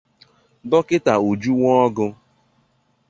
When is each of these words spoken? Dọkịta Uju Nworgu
Dọkịta 0.69 1.13
Uju 1.29 1.51
Nworgu 1.59 2.07